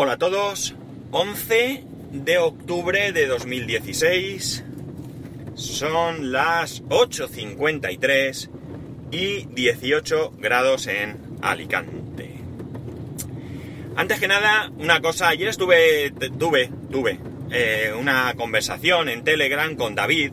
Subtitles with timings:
[0.00, 0.76] Hola a todos,
[1.10, 4.62] 11 de octubre de 2016,
[5.56, 8.48] son las 8.53
[9.10, 12.30] y 18 grados en Alicante.
[13.96, 17.18] Antes que nada, una cosa, ayer estuve, tuve, tuve
[17.50, 20.30] eh, una conversación en Telegram con David,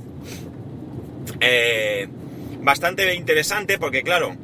[1.40, 2.08] eh,
[2.62, 4.38] bastante interesante porque claro,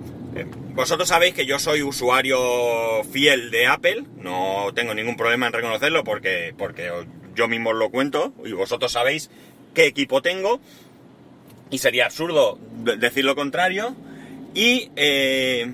[0.73, 6.03] vosotros sabéis que yo soy usuario fiel de Apple, no tengo ningún problema en reconocerlo
[6.03, 6.91] porque, porque
[7.35, 9.29] yo mismo os lo cuento y vosotros sabéis
[9.73, 10.59] qué equipo tengo
[11.69, 12.59] y sería absurdo
[12.97, 13.95] decir lo contrario.
[14.53, 14.91] Y...
[14.95, 15.71] Eh,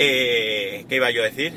[0.00, 1.52] eh, ¿Qué iba yo a decir?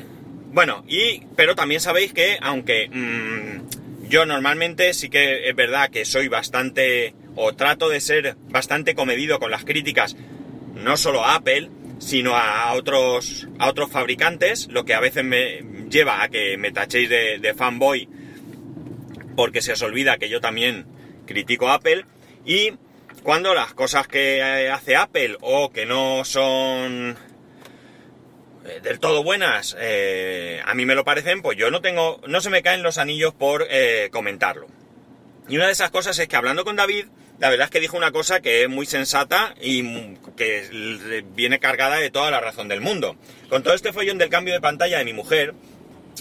[0.52, 1.22] Bueno, y...
[1.36, 7.14] Pero también sabéis que aunque mm, yo normalmente sí que es verdad que soy bastante...
[7.34, 10.16] o trato de ser bastante comedido con las críticas
[10.82, 15.62] no solo a Apple, sino a otros, a otros fabricantes, lo que a veces me
[15.88, 18.08] lleva a que me tachéis de, fanboy,
[19.36, 20.86] porque se os olvida que yo también
[21.26, 22.04] critico a Apple,
[22.44, 22.72] y
[23.22, 27.16] cuando las cosas que hace Apple o que no son
[28.64, 32.40] eh, del todo buenas, eh, a mí me lo parecen, pues yo no tengo, no
[32.40, 34.66] se me caen los anillos por eh, comentarlo.
[35.48, 37.06] Y una de esas cosas es que hablando con David,
[37.38, 41.96] la verdad es que dijo una cosa que es muy sensata y que viene cargada
[41.96, 43.16] de toda la razón del mundo.
[43.48, 45.54] Con todo este follón del cambio de pantalla de mi mujer,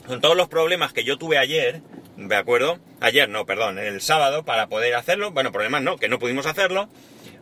[0.08, 1.82] con todos los problemas que yo tuve ayer,
[2.18, 2.80] ¿de acuerdo?
[3.00, 6.90] Ayer, no, perdón, el sábado para poder hacerlo, bueno, problemas no, que no pudimos hacerlo,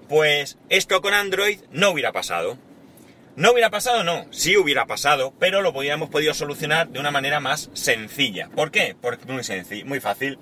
[0.10, 2.58] pues esto con Android no hubiera pasado.
[3.36, 4.04] ¿No hubiera pasado?
[4.04, 8.50] No, sí hubiera pasado, pero lo hubiéramos podido solucionar de una manera más sencilla.
[8.54, 8.98] ¿Por qué?
[9.00, 10.38] Porque muy sencillo, muy fácil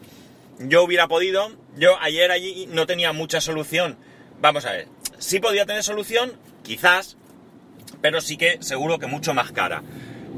[0.60, 3.98] yo hubiera podido, yo ayer allí no tenía mucha solución.
[4.42, 7.18] Vamos a ver, sí podía tener solución, quizás,
[8.02, 9.84] pero sí que seguro que mucho más cara.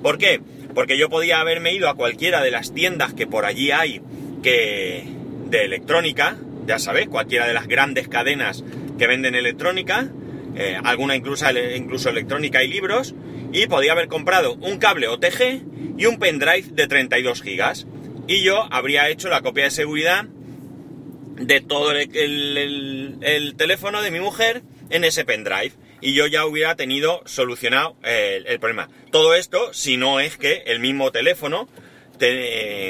[0.02, 0.42] ¿Por qué?
[0.74, 4.02] Porque yo podía haberme ido a cualquiera de las tiendas que por allí hay
[4.44, 5.06] que
[5.50, 8.64] de electrónica, ya sabéis, cualquiera de las grandes cadenas
[8.98, 10.10] que venden electrónica,
[10.56, 13.16] eh, alguna incluso, incluso electrónica y libros,
[13.52, 15.64] y podía haber comprado un cable OTG
[15.98, 17.88] y un pendrive de 32 gigas
[18.30, 24.62] y yo habría hecho la copia de seguridad de todo el, teléfono de mi mujer
[24.92, 28.88] en ese pendrive y yo ya hubiera tenido solucionado eh, el, problema.
[29.10, 31.68] Todo esto si no es que el mismo teléfono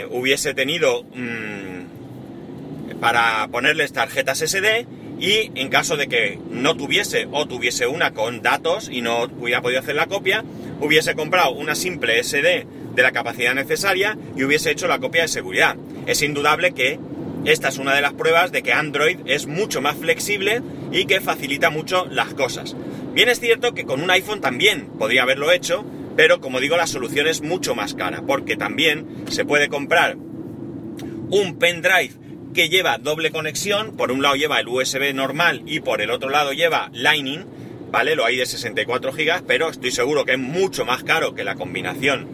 [0.10, 4.88] hubiese tenido mm, para ponerles tarjetas SD
[5.22, 9.62] y en caso de que no tuviese o tuviese una con datos y no hubiera
[9.62, 10.44] podido hacer la copia,
[10.82, 12.68] hubiese comprado una simple SD
[13.00, 15.78] de la capacidad necesaria y hubiese hecho la copia de seguridad.
[16.06, 17.00] Es indudable que
[17.46, 20.62] esta es una de las pruebas de que Android es mucho más flexible
[20.92, 22.76] y que facilita mucho las cosas.
[23.14, 25.86] Bien es cierto que con un iPhone también podría haberlo hecho,
[26.18, 31.56] pero como digo la solución es mucho más cara, porque también se puede comprar un
[31.58, 32.12] pendrive
[32.54, 36.30] que lleva doble conexión, por un lado lleva el USB normal y por el otro
[36.30, 37.46] lado lleva Lightning,
[37.92, 38.18] ¿vale?
[38.18, 41.56] Lo hay de 64 GB, pero estoy seguro que es mucho más caro que la
[41.56, 42.28] combinación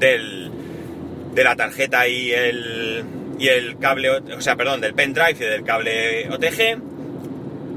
[0.00, 0.50] del,
[1.34, 3.04] de la tarjeta y el,
[3.38, 6.82] y el cable, o sea, perdón, del pendrive y del cable OTG.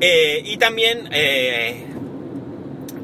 [0.01, 1.85] Eh, y también eh,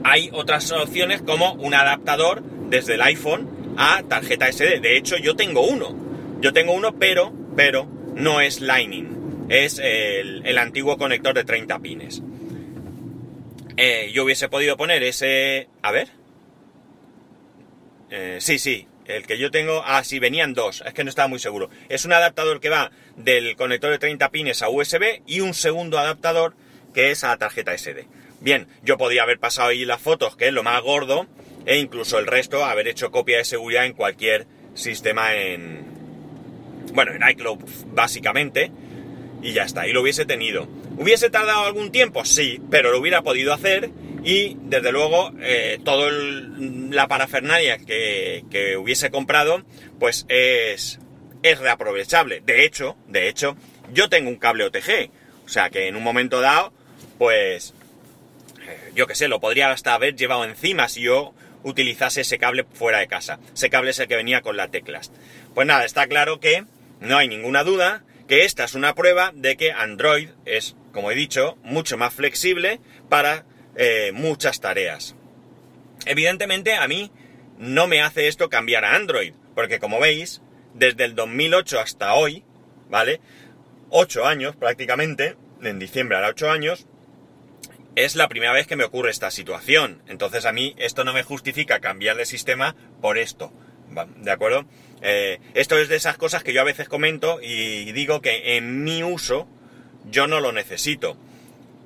[0.04, 4.80] hay otras opciones como un adaptador desde el iPhone a tarjeta SD.
[4.80, 5.96] De hecho, yo tengo uno.
[6.42, 9.48] Yo tengo uno, pero, pero no es Lightning.
[9.50, 12.22] Es el, antiguo conector de 30 pines.
[13.78, 15.70] Eh, yo hubiese podido poner ese...
[15.82, 16.10] A ver.
[18.40, 21.40] sí, sí, el que yo tengo, ah, sí, venían dos, es que no estaba muy
[21.40, 21.70] seguro.
[21.90, 25.98] Es un adaptador que va del conector de 30 pines a USB y un segundo
[25.98, 26.56] adaptador
[26.94, 28.08] que es a tarjeta SD.
[28.40, 31.28] Bien, yo podía haber pasado ahí las fotos, que es lo más gordo,
[31.66, 35.86] e incluso el resto haber hecho copia de seguridad en cualquier sistema en...
[36.94, 38.72] Bueno, en iCloud básicamente,
[39.42, 40.68] y ya está, y lo hubiese tenido.
[40.98, 42.26] ¿Hubiese tardado algún tiempo?
[42.26, 43.90] Sí, pero lo hubiera podido hacer
[44.24, 49.64] y desde luego eh, toda la parafernalia que, hubiese comprado
[50.00, 51.00] pues es,
[51.44, 52.42] es reaprovechable.
[52.46, 53.56] De hecho, de hecho,
[53.94, 55.10] yo tengo un cable OTG,
[55.46, 56.74] o sea que en un momento dado
[57.18, 57.74] pues
[58.68, 61.34] eh, yo qué sé, lo podría hasta haber llevado encima si yo
[61.64, 63.40] utilizase ese cable fuera de casa.
[63.54, 65.12] Ese cable es el que venía con las teclas.
[65.54, 66.64] Pues nada, está claro que
[67.00, 71.16] no hay ninguna duda que esta es una prueba de que Android es, como he
[71.16, 72.80] dicho, mucho más flexible
[73.10, 73.44] para
[73.82, 75.16] eh, muchas tareas.
[76.06, 77.12] Evidentemente a mí
[77.58, 80.42] no me hace esto cambiar a Android, porque como veis,
[80.74, 82.44] desde el 2008 hasta hoy,
[82.90, 83.22] ¿vale?
[83.90, 86.88] 8 años prácticamente, en diciembre hará 8 años,
[87.96, 90.04] es la primera vez que me ocurre esta situación.
[90.08, 93.54] Entonces a mí esto no me justifica cambiar de sistema por esto,
[94.18, 94.66] ¿De acuerdo?
[95.02, 98.84] Eh, esto es de esas cosas que yo a veces comento y digo que en
[98.84, 99.48] mi uso
[100.06, 101.18] yo no lo necesito.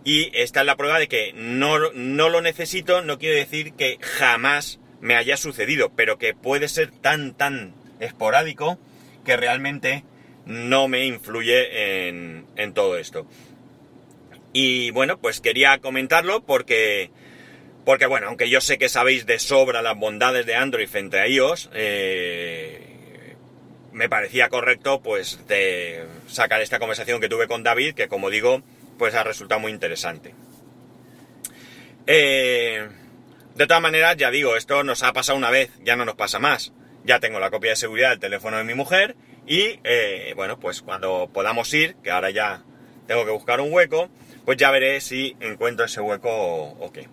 [0.04, 3.98] Y esta es la prueba de que no, no lo necesito, no quiere decir que
[4.02, 8.80] jamás me haya sucedido, pero que puede ser tan, tan esporádico
[9.26, 10.04] que realmente
[10.46, 13.28] no me influye en, en todo esto.
[14.54, 17.10] Y bueno, pues quería comentarlo porque,
[17.86, 21.28] porque bueno, aunque yo sé que sabéis de sobra las bondades de Android frente a
[21.28, 23.36] iOS, eh,
[23.92, 28.62] me parecía correcto pues de sacar esta conversación que tuve con David, que como digo,
[28.98, 30.34] pues ha resultado muy interesante.
[32.07, 32.88] Eh,
[33.56, 36.40] de todas maneras, ya digo, esto nos ha pasado una vez, ya no nos pasa
[36.40, 36.74] más.
[37.06, 40.81] Ya tengo la copia de seguridad del teléfono de mi mujer y, eh, bueno, pues
[40.81, 42.63] cuando podamos ir, que ahora ya
[43.07, 44.10] tengo que buscar un hueco,
[44.45, 47.07] pues ya veré si encuentro ese hueco o, qué.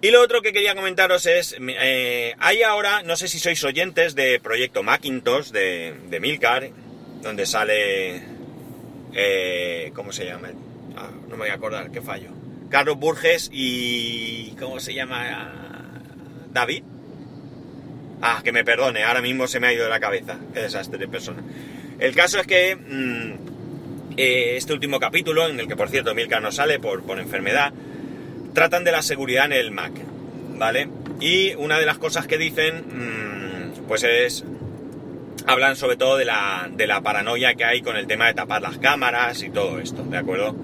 [0.00, 4.14] Y lo otro que quería comentaros es, eh, hay ahora, no sé si sois oyentes
[4.14, 6.70] de Proyecto Macintosh de, de Milcar,
[7.22, 8.22] donde sale,
[9.14, 10.48] eh, ¿cómo se llama?
[10.96, 12.30] Ah, no me voy a acordar, qué fallo.
[12.68, 15.52] Carlos Burges y, ¿cómo se llama?
[16.52, 16.82] David.
[18.22, 20.38] Ah, que me perdone, ahora mismo se me ha ido de la cabeza.
[20.52, 21.42] Qué desastre de persona.
[21.98, 26.40] El caso es que mm, eh, este último capítulo, en el que por cierto Milka
[26.40, 27.72] no sale por, enfermedad,
[28.52, 29.92] tratan de la seguridad en el Mac,
[30.56, 30.88] ¿vale?
[31.20, 34.44] Y una de las cosas que dicen, mm, pues es,
[35.46, 38.62] hablan sobre todo de la, de la paranoia que hay con el tema de tapar
[38.62, 40.54] las cámaras y todo esto, ¿de acuerdo?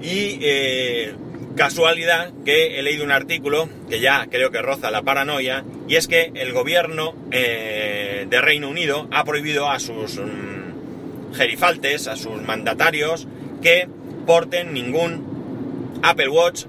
[0.00, 1.14] Y eh,
[1.56, 6.06] Casualidad que he leído un artículo que ya creo que roza la paranoia, y es
[6.06, 12.42] que el gobierno eh, de Reino Unido ha prohibido a sus mm, gerifaltes, a sus
[12.42, 13.26] mandatarios,
[13.62, 13.88] que
[14.26, 16.64] porten ningún Apple Watch.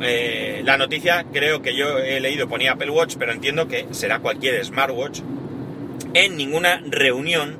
[0.00, 4.18] Eh, la noticia creo que yo he leído ponía Apple Watch, pero entiendo que será
[4.18, 5.20] cualquier smartwatch,
[6.14, 7.58] en ninguna reunión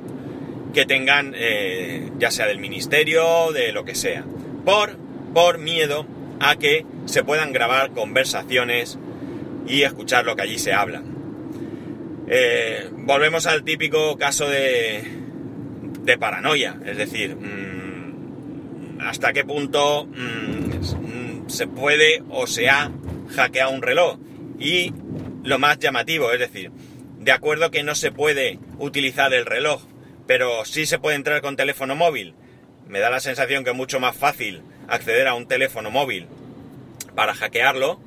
[0.73, 4.25] que tengan, eh, ya sea del ministerio, de lo que sea,
[4.65, 4.97] por,
[5.33, 6.05] por miedo
[6.39, 8.97] a que se puedan grabar conversaciones
[9.67, 11.03] y escuchar lo que allí se habla.
[12.27, 15.03] Eh, volvemos al típico caso de,
[16.01, 22.91] de paranoia, es decir, mm, hasta qué punto mm, se puede o se ha
[23.35, 24.17] hackeado un reloj.
[24.59, 24.93] Y
[25.43, 26.71] lo más llamativo, es decir,
[27.23, 29.83] de acuerdo que no se puede utilizar el reloj,
[30.27, 32.33] pero sí se puede entrar con teléfono móvil.
[32.87, 36.27] Me da la sensación que es mucho más fácil acceder a un teléfono móvil
[37.15, 37.99] para hackearlo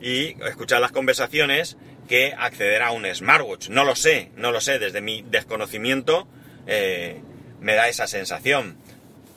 [0.00, 1.76] y escuchar las conversaciones
[2.08, 3.68] que acceder a un smartwatch.
[3.68, 6.26] No lo sé, no lo sé, desde mi desconocimiento
[6.66, 7.20] eh,
[7.60, 8.76] me da esa sensación.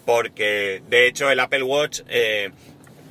[0.06, 2.52] Porque de hecho el Apple Watch eh,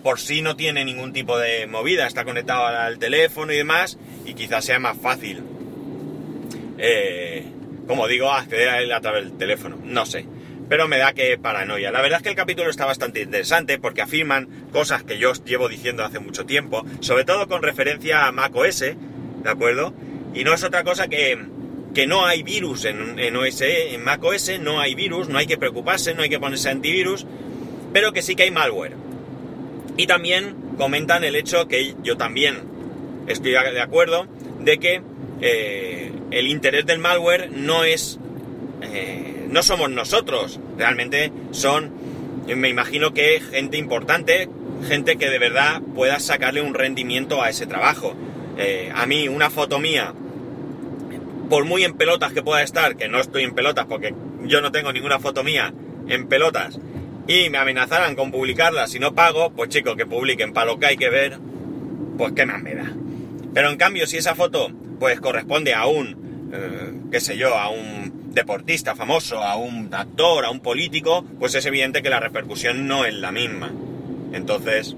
[0.03, 4.35] por sí no tiene ningún tipo de movida, está conectado al teléfono y demás, y
[4.35, 5.43] quizás sea más fácil,
[6.79, 7.45] eh,
[7.87, 9.79] como digo, acceder a él a través del teléfono.
[9.83, 10.27] No sé
[10.69, 11.91] pero me da que paranoia.
[11.91, 15.69] La verdad es que el capítulo está bastante interesante porque afirman cosas que yo llevo
[15.69, 18.97] diciendo hace mucho tiempo, sobre todo con referencia a macOS, ¿de
[19.51, 19.95] acuerdo?
[20.35, 21.39] Y no es otra cosa que,
[21.95, 25.57] que no hay virus en, en OS, en macOS no hay virus, no hay que
[25.57, 27.27] preocuparse, no hay que ponerse antivirus,
[27.93, 28.95] pero que sí que hay malware.
[29.97, 32.63] Y también comentan el hecho que yo también
[33.29, 34.27] estoy de acuerdo
[34.61, 35.01] de que
[35.41, 38.19] eh, el interés del malware no es
[38.83, 41.91] eh, no somos nosotros, realmente son,
[42.47, 44.49] me imagino que gente importante,
[44.87, 48.15] gente que de verdad pueda sacarle un rendimiento a ese trabajo.
[48.59, 50.13] Eh, a mí una foto mía,
[51.49, 54.73] por muy en pelotas que pueda estar, que no estoy en pelotas porque yo no
[54.73, 55.73] tengo ninguna foto mía
[56.09, 56.79] en pelotas,
[57.27, 60.87] y me amenazaran con publicarla si no pago, pues chicos, que publiquen para lo que
[60.87, 61.39] hay que ver,
[62.19, 62.93] pues qué más me da.
[63.55, 67.69] Pero en cambio, si esa foto pues corresponde a un, eh, qué sé yo, a
[67.69, 72.87] un deportista famoso, a un actor, a un político, pues es evidente que la repercusión
[72.87, 73.73] no es la misma.
[74.33, 74.95] Entonces,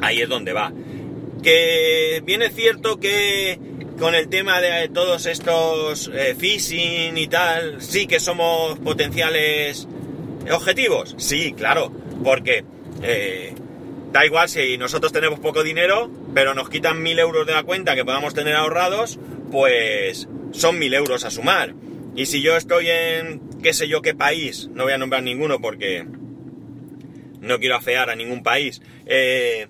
[0.00, 0.72] ahí es donde va.
[1.42, 3.58] Que viene cierto que
[3.98, 9.86] con el tema de todos estos eh, phishing y tal, sí que somos potenciales
[10.52, 11.14] objetivos.
[11.18, 11.92] Sí, claro,
[12.22, 12.64] porque
[13.02, 13.54] eh,
[14.12, 17.94] da igual si nosotros tenemos poco dinero, pero nos quitan mil euros de la cuenta
[17.94, 19.18] que podamos tener ahorrados,
[19.50, 21.74] pues son mil euros a sumar.
[22.16, 25.60] Y si yo estoy en qué sé yo qué país, no voy a nombrar ninguno
[25.60, 26.04] porque
[27.40, 29.68] no quiero afear a ningún país, eh,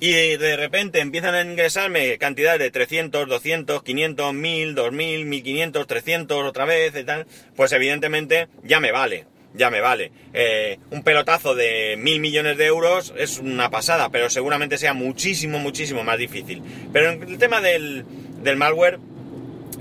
[0.00, 6.44] y de repente empiezan a ingresarme cantidades de 300, 200, 500, 1000, 2000, 1500, 300
[6.44, 10.12] otra vez y tal, pues evidentemente ya me vale, ya me vale.
[10.32, 15.58] Eh, un pelotazo de mil millones de euros es una pasada, pero seguramente sea muchísimo,
[15.58, 16.62] muchísimo más difícil.
[16.92, 18.04] Pero en el tema del,
[18.42, 18.98] del malware,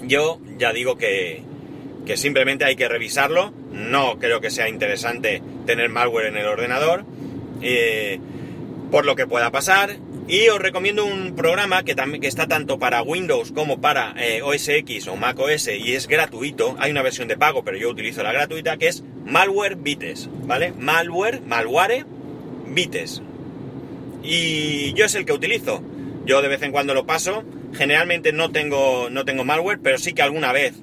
[0.03, 1.41] yo ya digo que,
[2.05, 3.51] que simplemente hay que revisarlo.
[3.71, 7.05] No creo que sea interesante tener malware en el ordenador.
[7.61, 8.19] Eh,
[8.93, 9.97] por lo que pueda pasar.
[10.27, 14.41] Y os recomiendo un programa que, también, que está tanto para Windows como para eh,
[14.41, 16.75] OS X o Mac OS y es gratuito.
[16.79, 20.71] Hay una versión de pago, pero yo utilizo la gratuita, que es Malware Bites, ¿vale?
[20.77, 22.05] Malware, Malware
[22.67, 23.21] Bites.
[24.23, 25.83] Y yo es el que utilizo.
[26.25, 27.43] Yo de vez en cuando lo paso.
[27.73, 30.75] Generalmente no tengo, no tengo malware, pero sí que alguna vez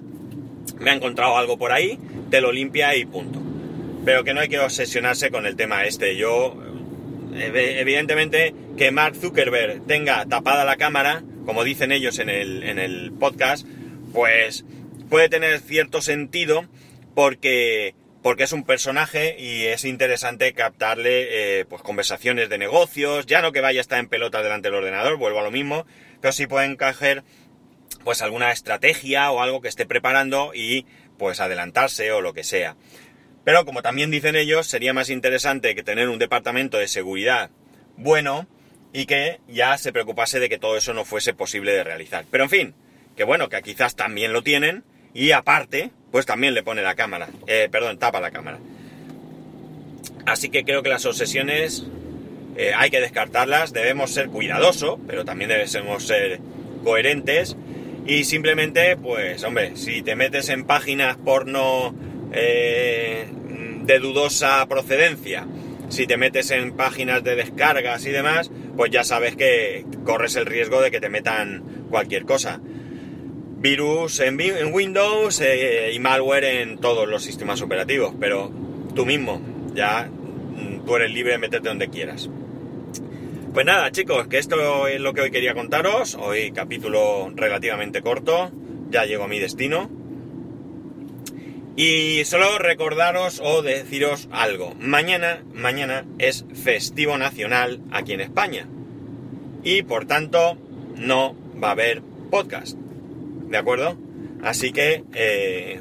[0.78, 1.98] me ha encontrado algo por ahí,
[2.30, 3.40] te lo limpia y punto.
[4.04, 6.16] Pero que no hay que obsesionarse con el tema este.
[6.16, 6.56] Yo
[7.40, 13.12] evidentemente que Mark Zuckerberg tenga tapada la cámara, como dicen ellos en el, en el
[13.12, 13.66] podcast,
[14.12, 14.64] pues
[15.08, 16.66] puede tener cierto sentido
[17.14, 23.42] porque, porque es un personaje y es interesante captarle eh, pues conversaciones de negocios, ya
[23.42, 25.86] no que vaya a estar en pelota delante del ordenador, vuelvo a lo mismo,
[26.20, 27.24] pero sí pueden caer
[28.04, 30.86] pues alguna estrategia o algo que esté preparando y
[31.18, 32.76] pues adelantarse o lo que sea.
[33.44, 37.50] Pero como también dicen ellos, sería más interesante que tener un departamento de seguridad
[37.96, 38.46] bueno
[38.92, 42.24] y que ya se preocupase de que todo eso no fuese posible de realizar.
[42.30, 42.74] Pero en fin,
[43.16, 47.28] que bueno, que quizás también lo tienen y aparte, pues también le pone la cámara,
[47.46, 48.58] eh, perdón, tapa la cámara.
[50.26, 51.86] Así que creo que las obsesiones
[52.56, 56.40] eh, hay que descartarlas, debemos ser cuidadosos, pero también debemos ser
[56.84, 57.56] coherentes
[58.06, 61.94] y simplemente, pues hombre, si te metes en páginas porno
[62.32, 63.26] eh,
[63.82, 65.46] de dudosa procedencia,
[65.88, 70.46] si te metes en páginas de descargas y demás, pues ya sabes que corres el
[70.46, 72.60] riesgo de que te metan cualquier cosa.
[73.58, 74.38] Virus en,
[74.72, 78.50] Windows eh, y malware en todos los sistemas operativos, pero
[78.94, 79.42] tú mismo,
[79.74, 82.30] ya mm, tú eres libre de meterte donde quieras.
[83.52, 86.14] Pues nada, chicos, que esto es lo que hoy quería contaros.
[86.14, 88.52] Hoy capítulo relativamente corto,
[88.90, 89.90] ya llego a mi destino.
[91.76, 94.74] Y solo recordaros o deciros algo.
[94.78, 98.66] Mañana, mañana es festivo nacional aquí en España.
[99.62, 100.58] Y por tanto,
[100.96, 102.76] no va a haber podcast.
[102.76, 103.96] ¿De acuerdo?
[104.42, 105.80] Así que eh,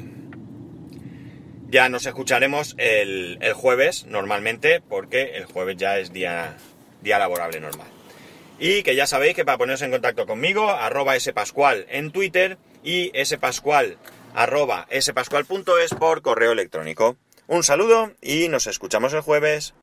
[1.70, 6.56] ya nos escucharemos el, jueves normalmente, porque el jueves ya es día,
[7.02, 7.86] día laborable normal.
[8.58, 13.12] Y que ya sabéis que para poneros en contacto conmigo, arroba spascual en Twitter y
[13.24, 13.96] spascual
[14.34, 17.16] arroba spascual.es por correo electrónico.
[17.46, 19.74] Un saludo y nos escuchamos el jueves.